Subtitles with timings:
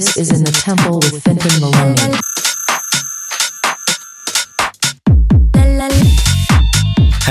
[0.00, 1.99] This is In the Temple with Fintan Moloney.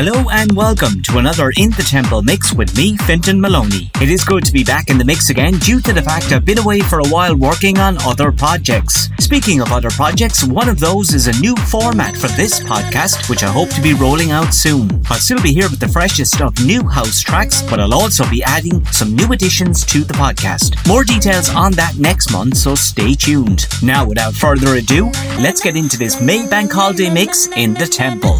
[0.01, 3.91] Hello and welcome to another In the Temple mix with me, Fintan Moloney.
[3.95, 6.45] It is good to be back in the mix again due to the fact I've
[6.45, 9.09] been away for a while working on other projects.
[9.19, 13.43] Speaking of other projects, one of those is a new format for this podcast, which
[13.43, 14.89] I hope to be rolling out soon.
[15.09, 18.41] I'll still be here with the freshest of new house tracks, but I'll also be
[18.41, 20.77] adding some new additions to the podcast.
[20.87, 23.67] More details on that next month, so stay tuned.
[23.83, 28.39] Now, without further ado, let's get into this May Bank Holiday mix in the Temple.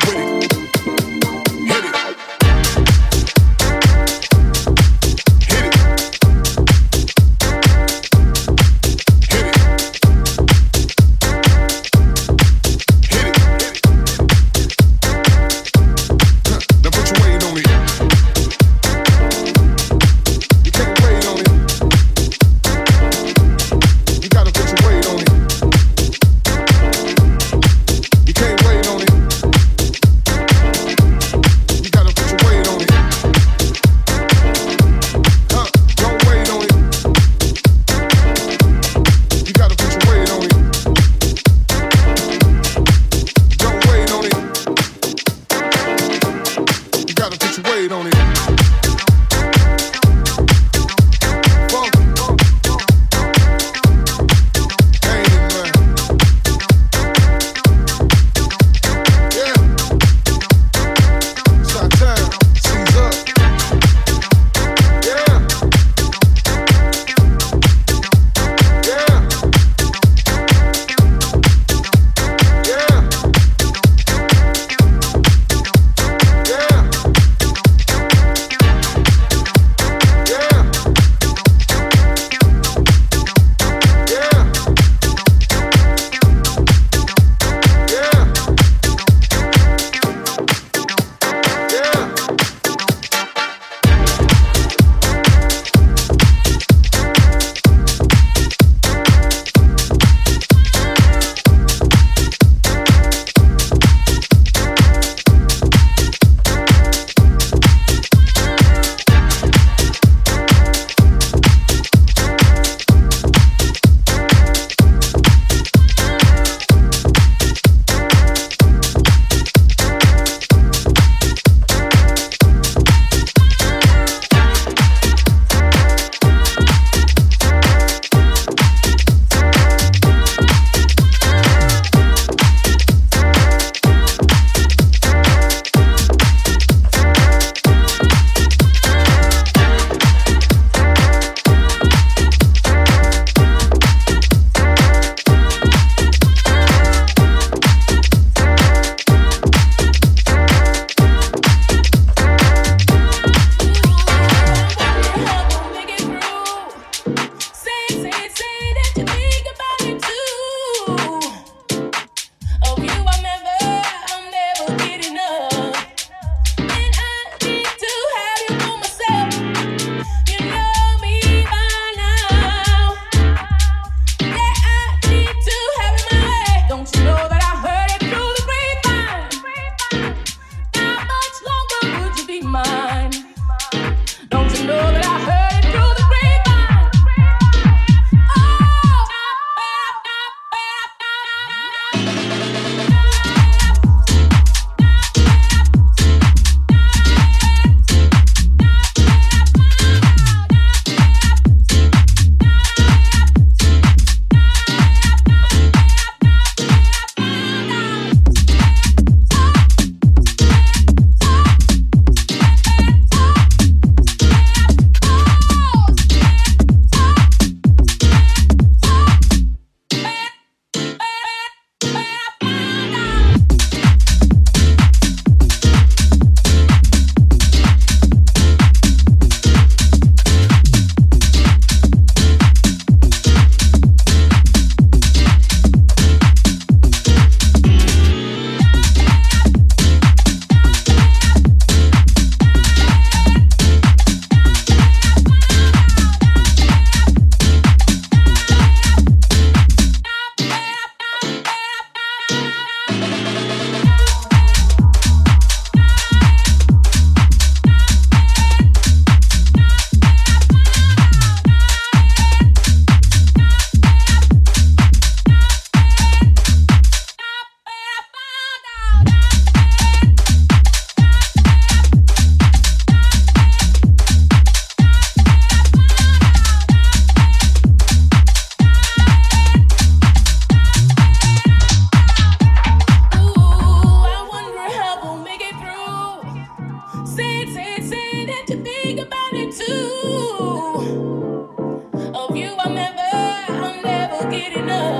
[294.57, 294.90] enough.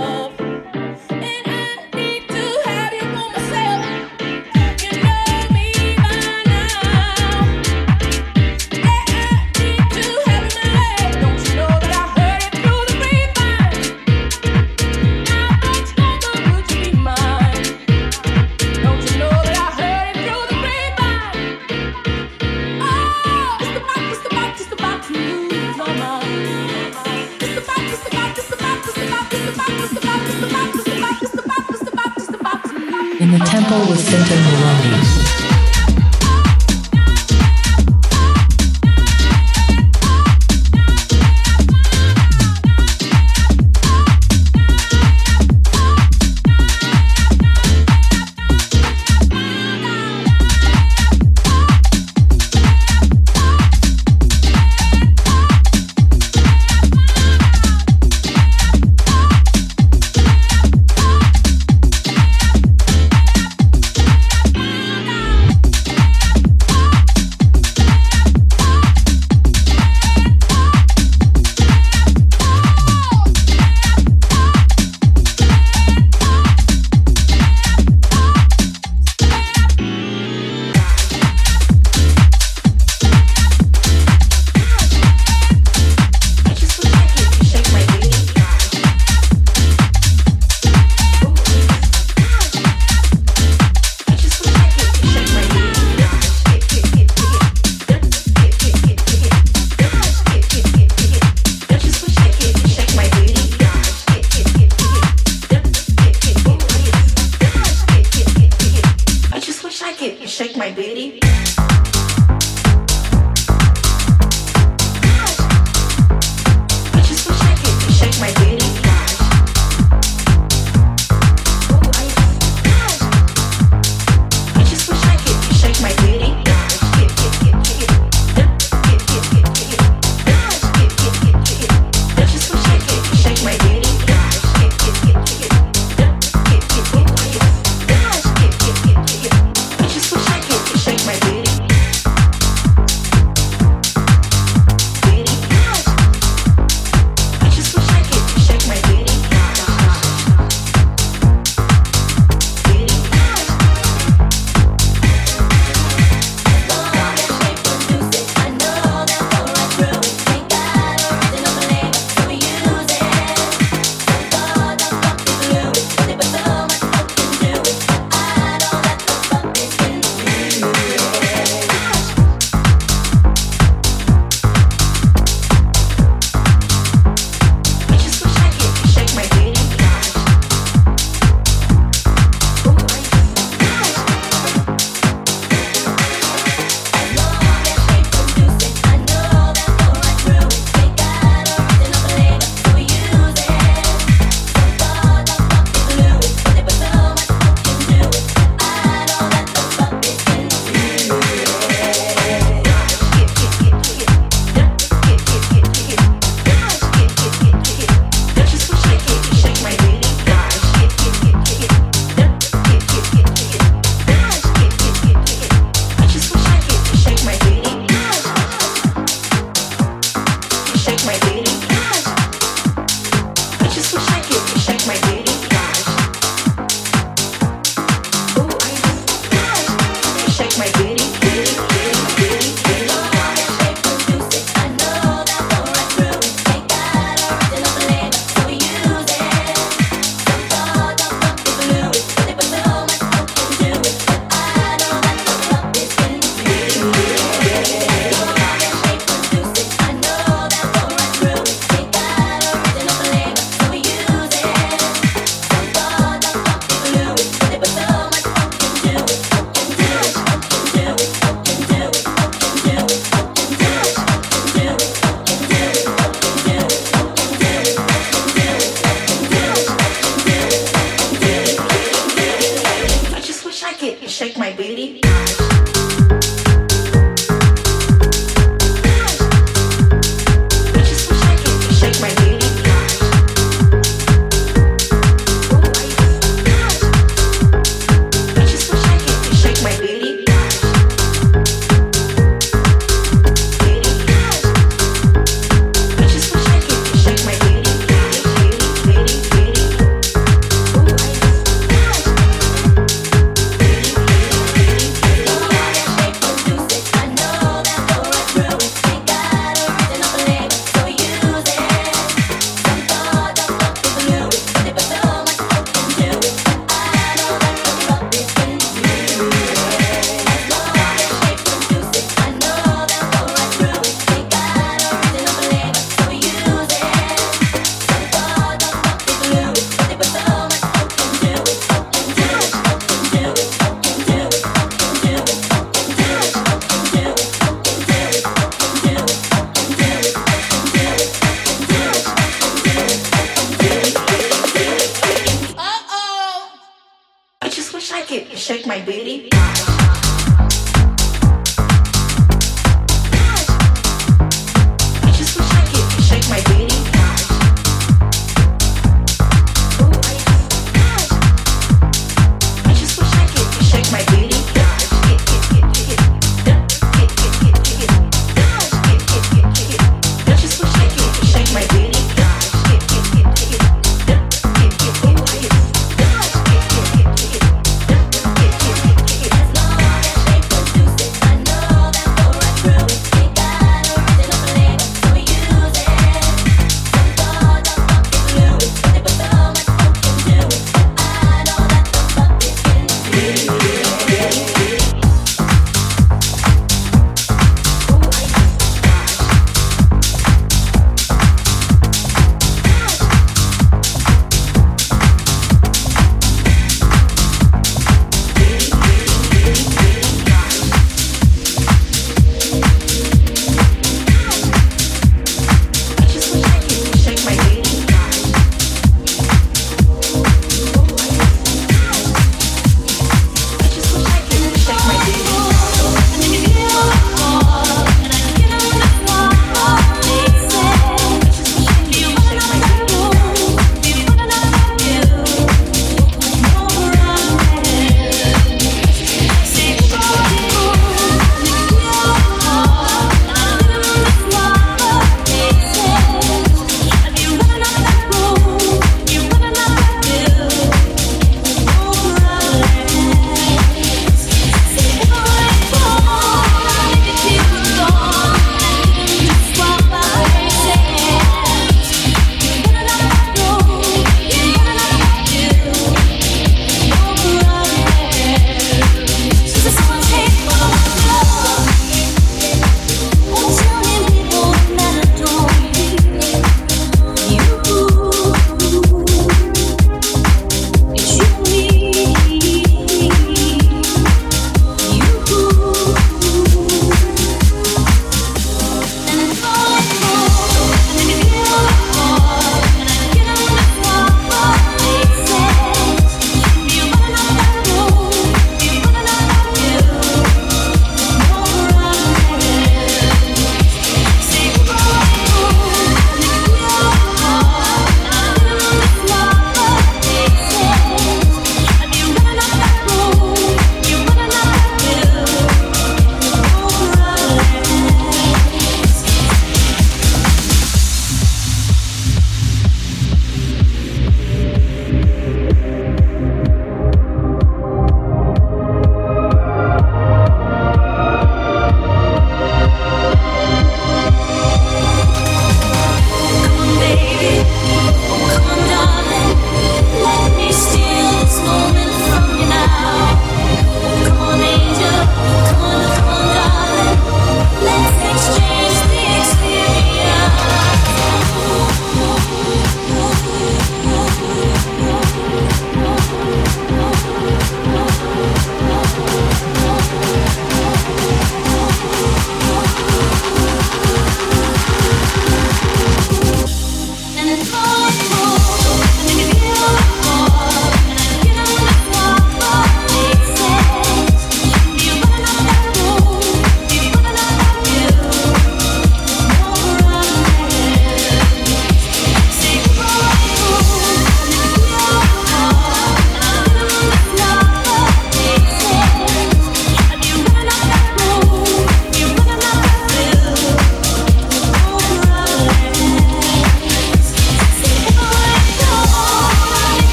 [348.41, 349.29] Shake my booty.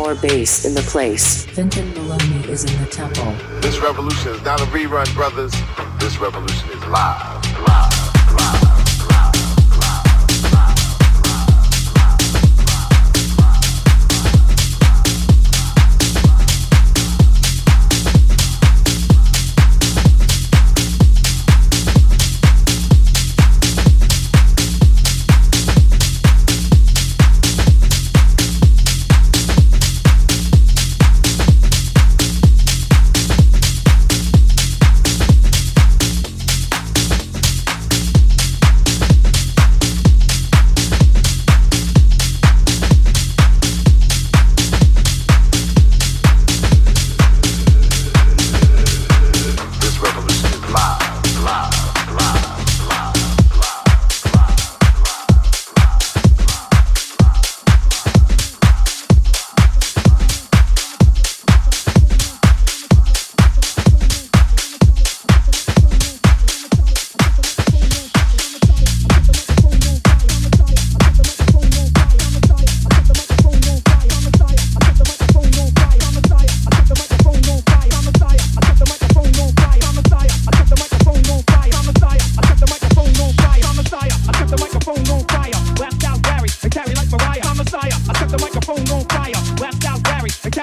[0.00, 1.44] more bass in the place.
[1.44, 3.34] Vinton Maloney is in the temple.
[3.60, 5.52] This revolution is not a rerun, brothers.
[5.98, 7.39] This revolution is live.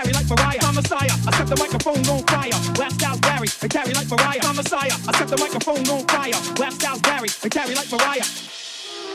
[0.07, 0.59] carry like Mariah.
[0.61, 1.11] I'm Messiah.
[1.27, 2.73] I set the microphone on fire.
[2.73, 4.39] Blast out Gary and carry like Mariah.
[4.43, 4.93] I'm Messiah.
[5.07, 6.55] I set the microphone on fire.
[6.55, 8.23] Blast out Gary and carry like Mariah.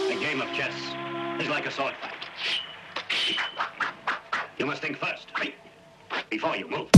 [0.09, 0.74] A game of chess
[1.40, 2.12] is like a sword fight.
[4.59, 5.28] You must think first
[6.31, 6.90] before you move.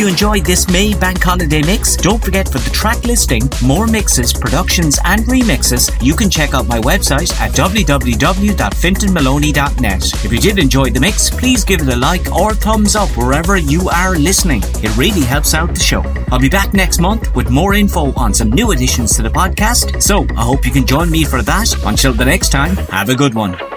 [0.00, 1.94] You enjoyed this May Bank Holiday mix.
[1.94, 6.66] Don't forget for the track listing, more mixes, productions, and remixes, you can check out
[6.66, 10.24] my website at www.fintonmaloney.net.
[10.24, 13.58] If you did enjoy the mix, please give it a like or thumbs up wherever
[13.58, 14.62] you are listening.
[14.82, 16.02] It really helps out the show.
[16.32, 20.02] I'll be back next month with more info on some new additions to the podcast,
[20.02, 21.74] so I hope you can join me for that.
[21.84, 23.69] Until the next time, have a good one.